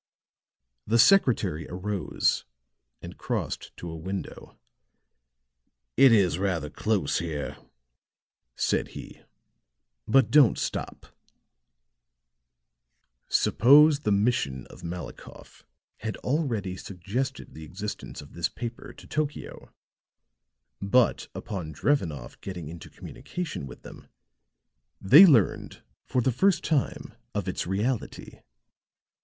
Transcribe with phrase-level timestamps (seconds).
[0.87, 2.43] The secretary arose
[3.03, 4.57] and crossed to a window.
[5.95, 7.57] "It is rather close here,"
[8.55, 9.21] said he.
[10.07, 11.05] "But don't stop."
[13.27, 15.65] "Suppose the mission of Malikoff
[15.97, 19.71] had already suggested the existence of this paper to Tokio;
[20.81, 24.07] but upon Drevenoff getting into communication with them,
[24.99, 28.39] they learned for the first time of its reality.